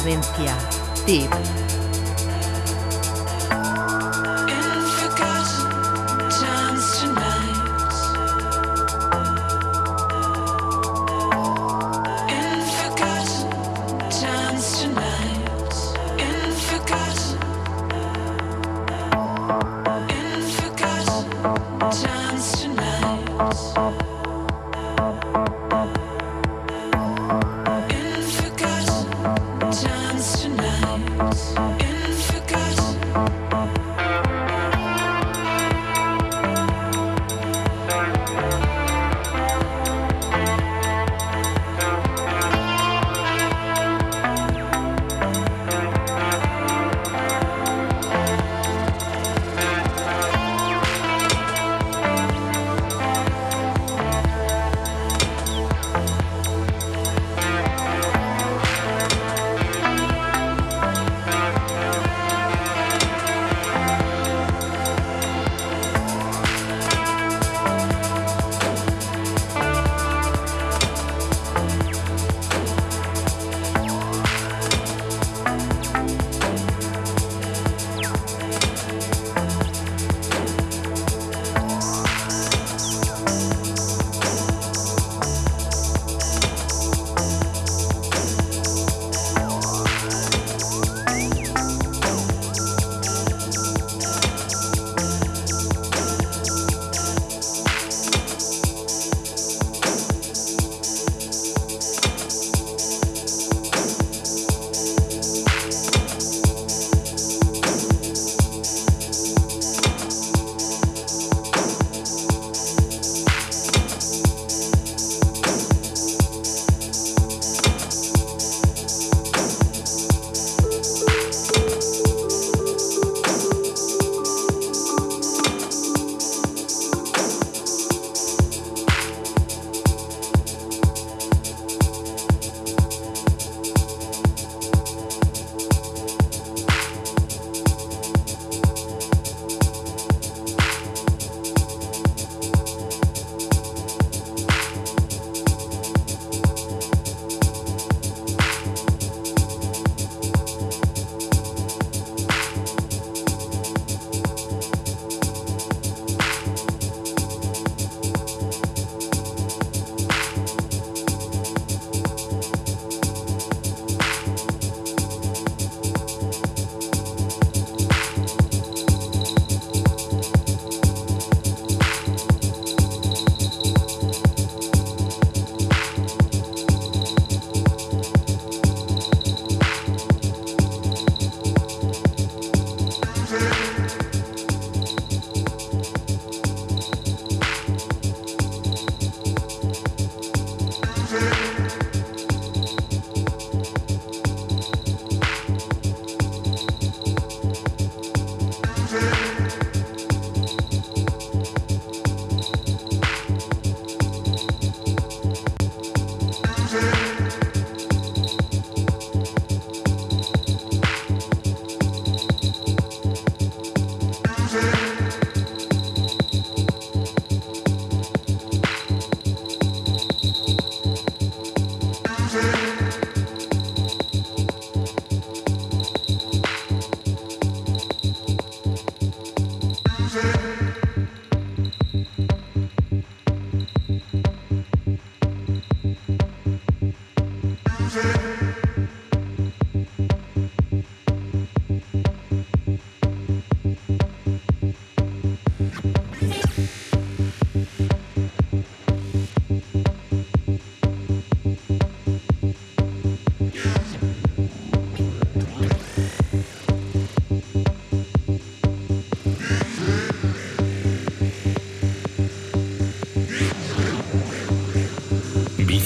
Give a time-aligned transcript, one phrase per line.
[0.00, 0.56] Cadencia.
[1.04, 1.39] Tip.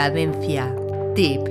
[0.00, 0.74] Cadencia.
[1.14, 1.49] Tip.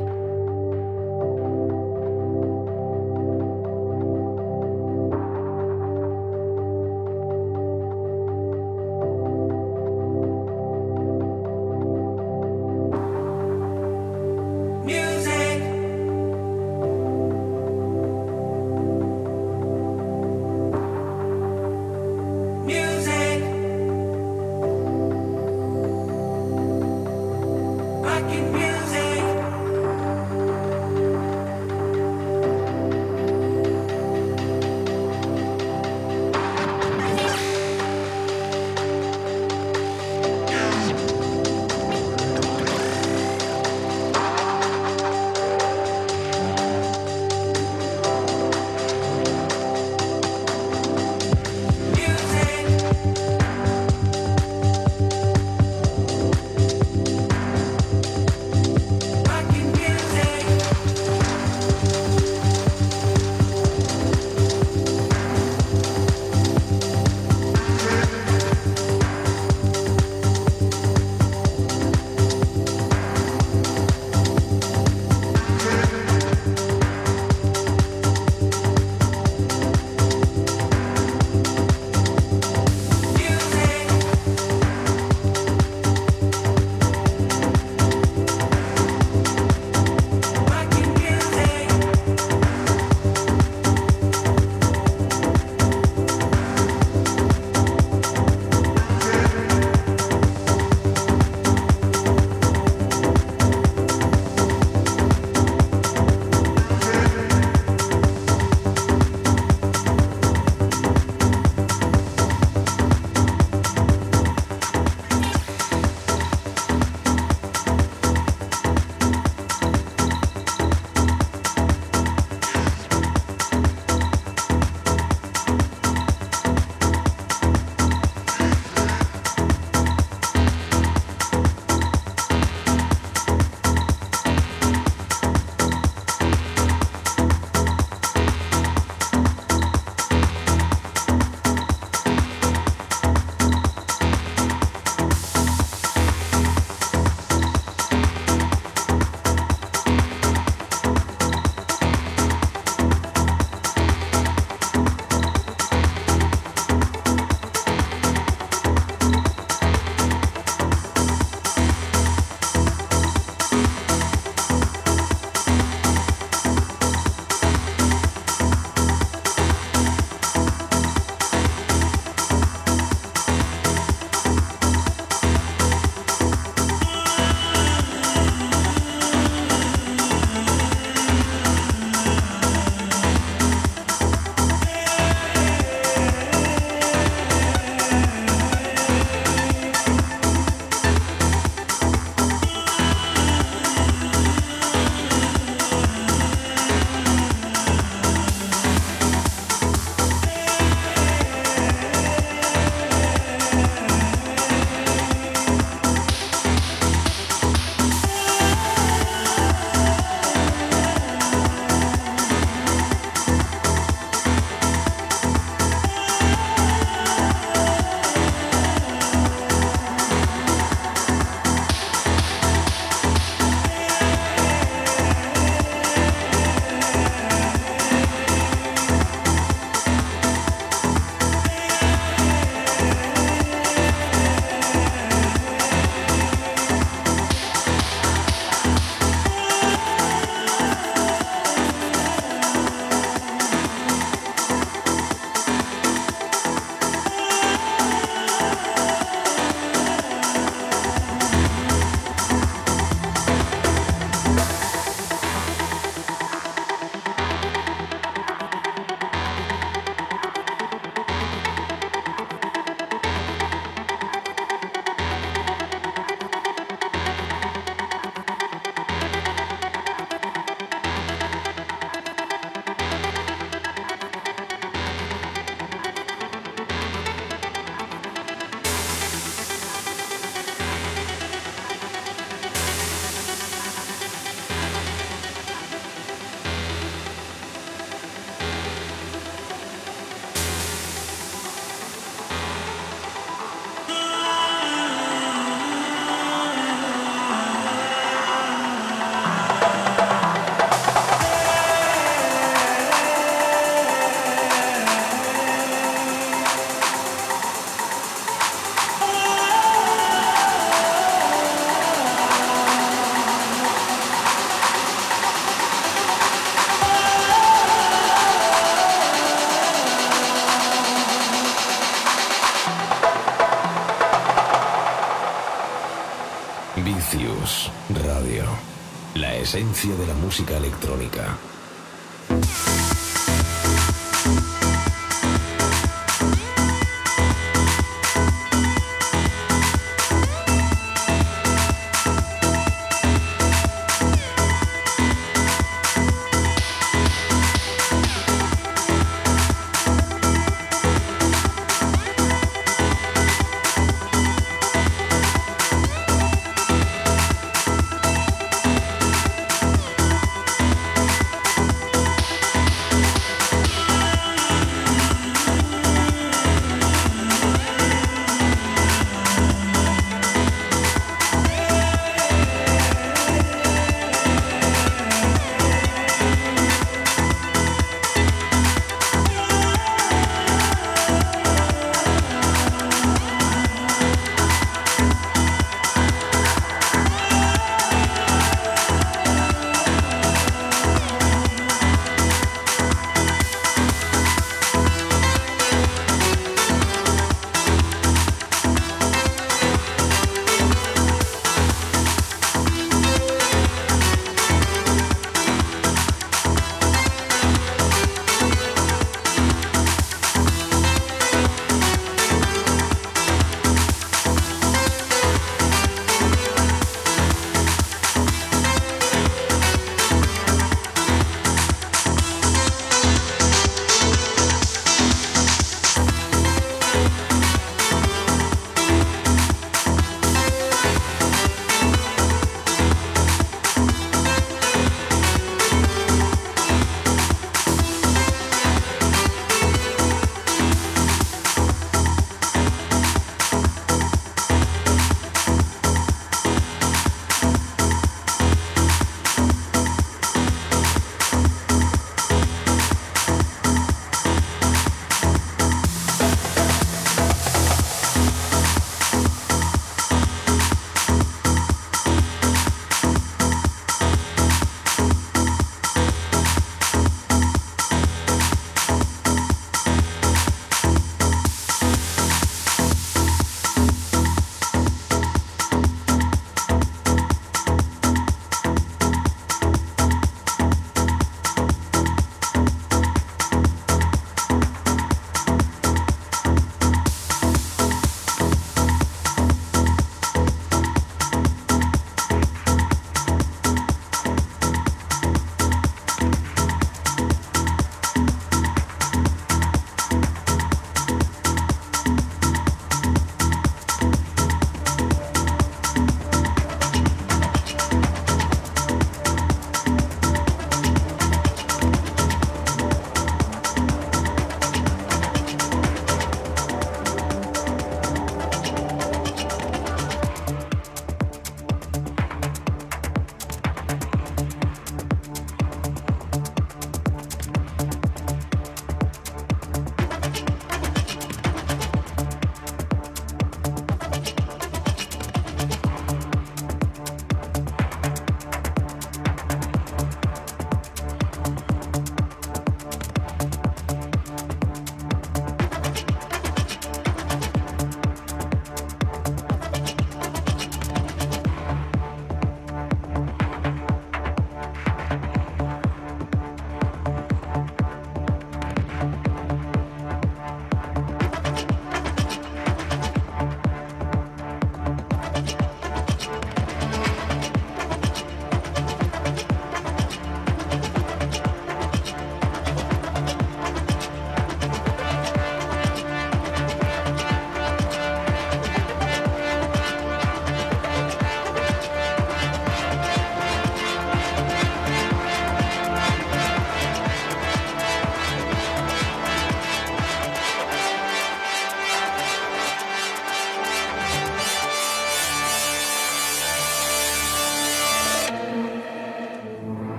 [330.30, 331.40] Música electrónica.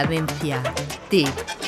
[0.00, 0.62] Cadencia.
[1.10, 1.59] Tip.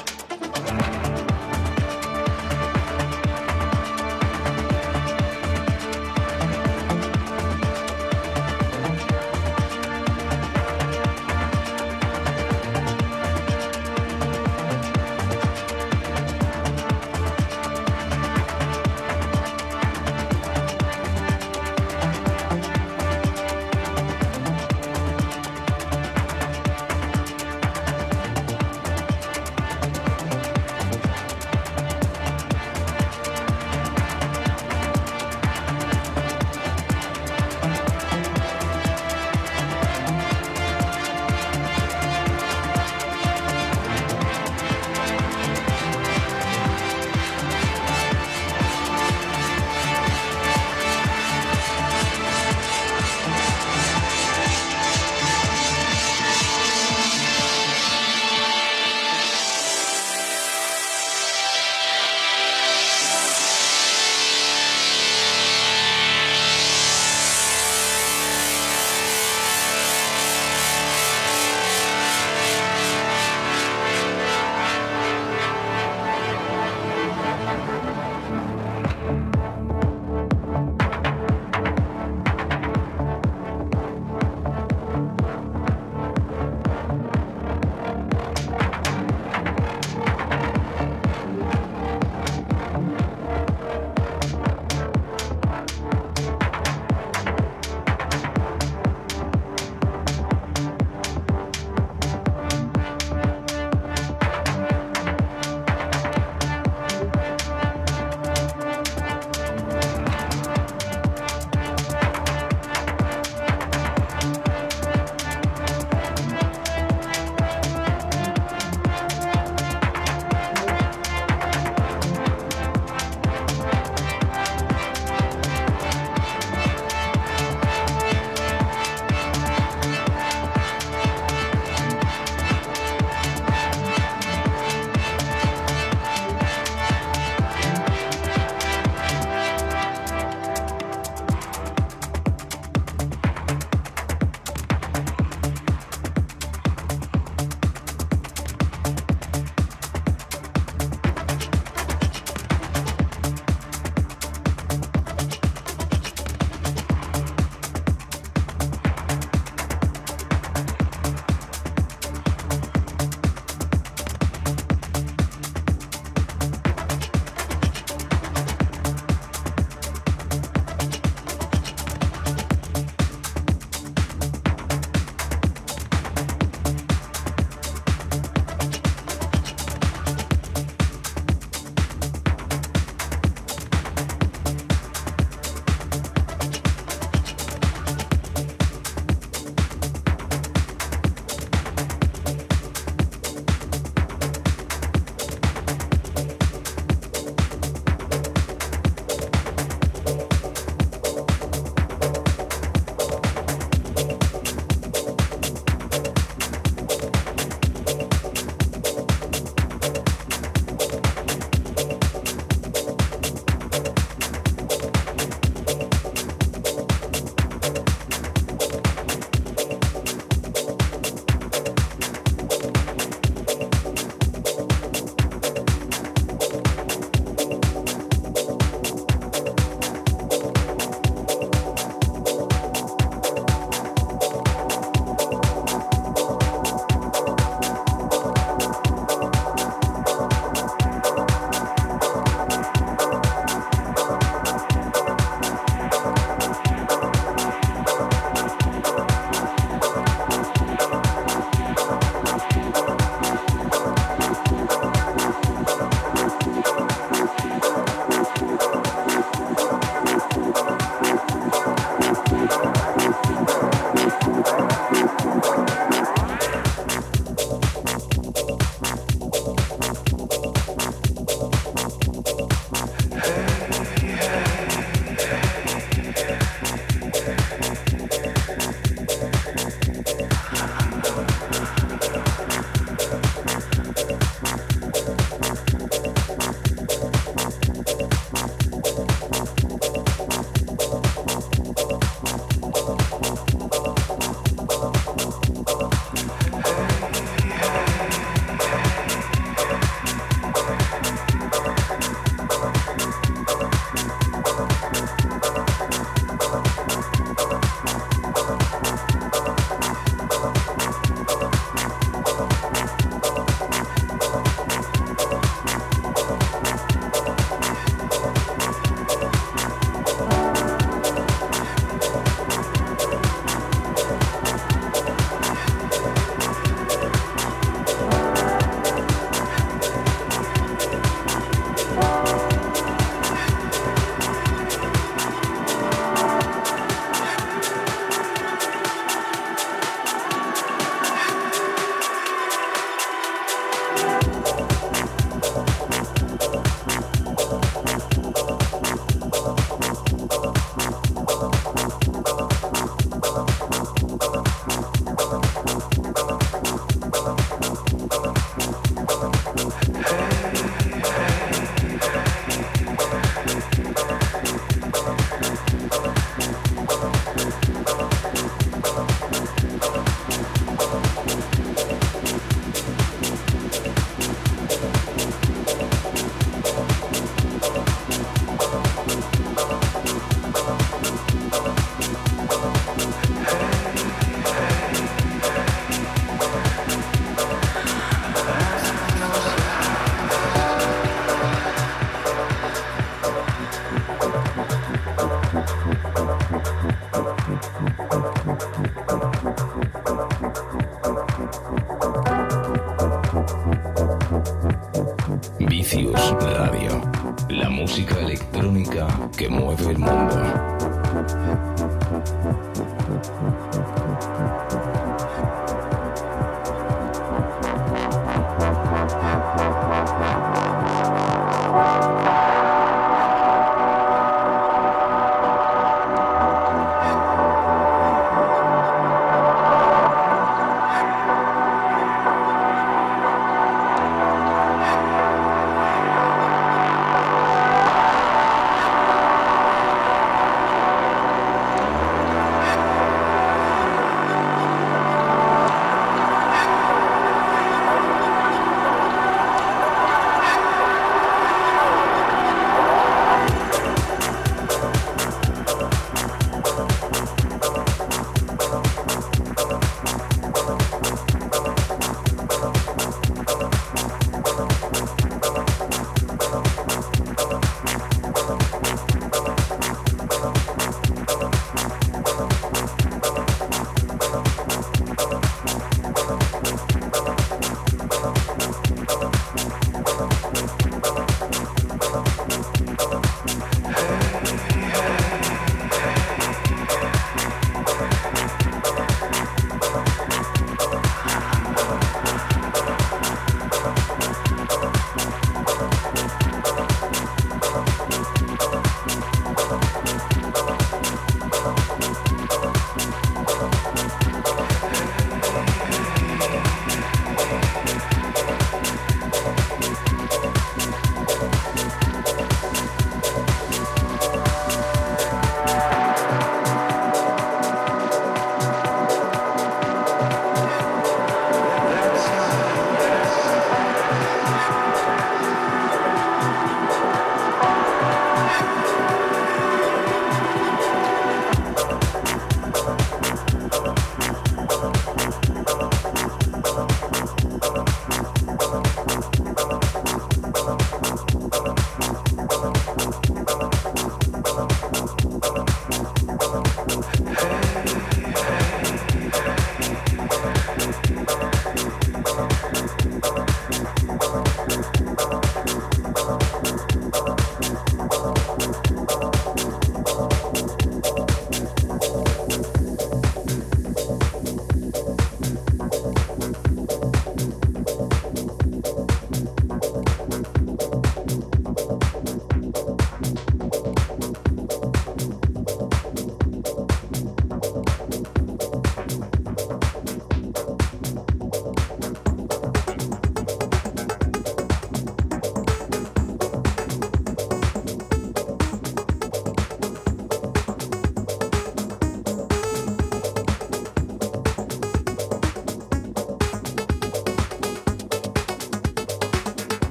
[409.37, 410.43] Que mueve el mundo.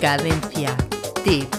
[0.00, 0.76] Cadencia.
[1.24, 1.57] Tip.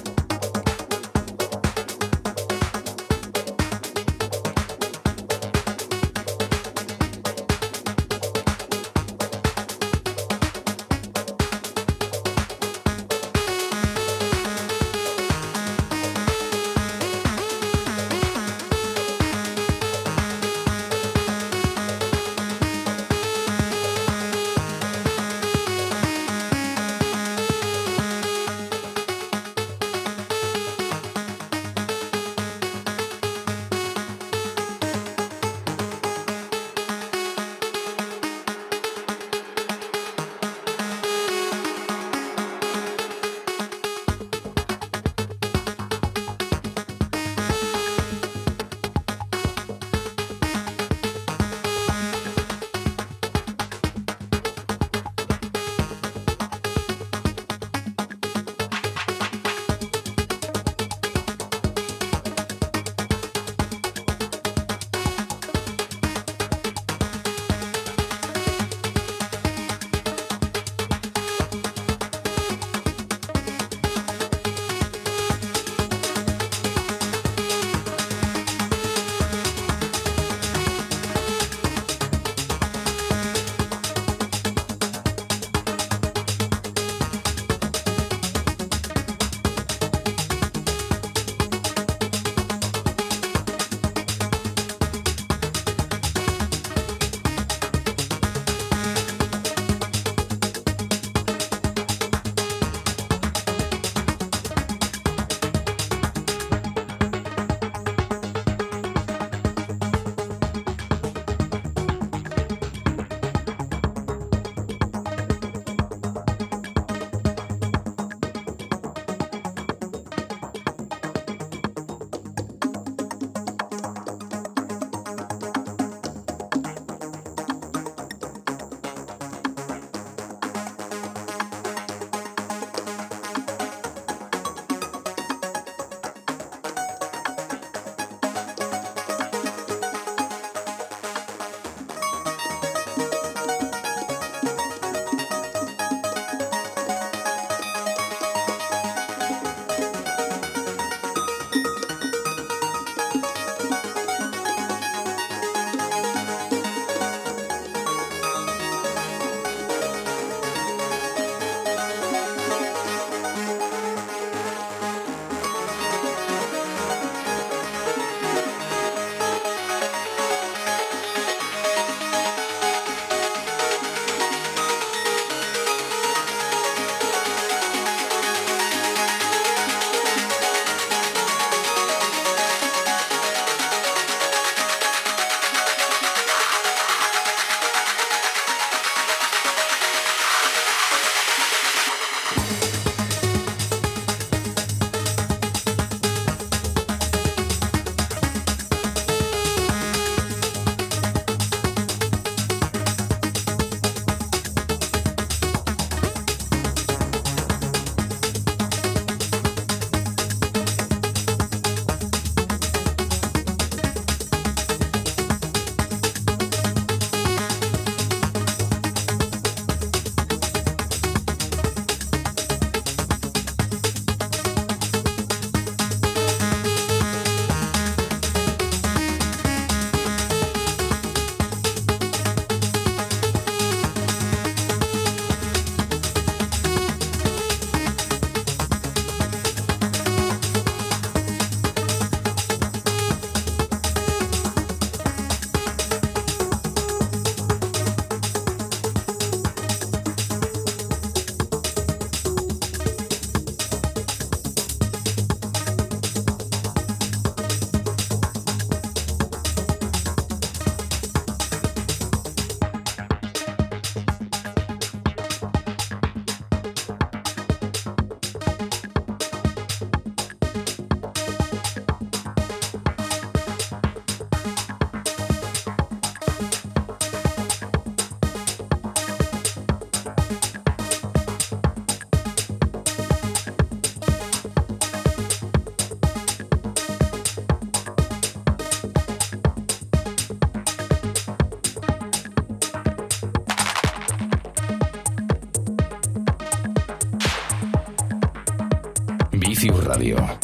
[299.60, 300.39] Ciu Radio.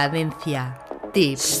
[0.00, 0.74] Cadencia.
[1.12, 1.60] Tips.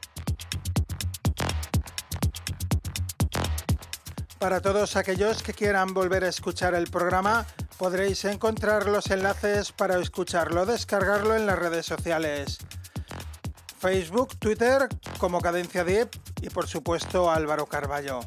[4.41, 7.45] Para todos aquellos que quieran volver a escuchar el programa,
[7.77, 12.57] podréis encontrar los enlaces para escucharlo, descargarlo en las redes sociales.
[13.79, 14.89] Facebook, Twitter
[15.19, 16.09] como Cadencia Deep
[16.41, 18.21] y por supuesto Álvaro Carballo.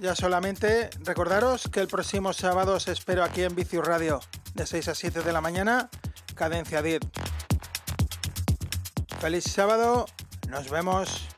[0.00, 4.20] Ya solamente recordaros que el próximo sábado os espero aquí en Vicius Radio
[4.54, 5.90] de 6 a 7 de la mañana,
[6.36, 7.02] Cadencia Deep.
[9.18, 10.06] Feliz sábado,
[10.48, 11.35] nos vemos.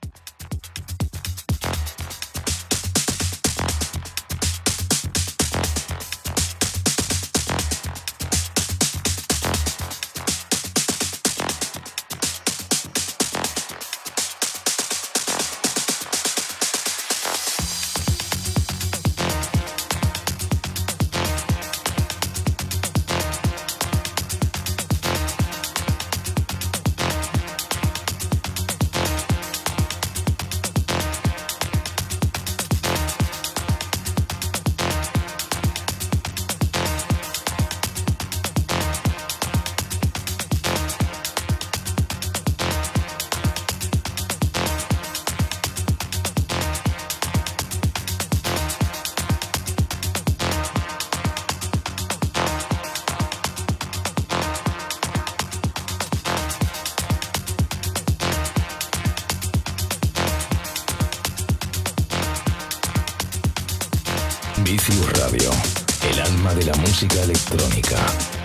[66.99, 68.38] Música electrónica.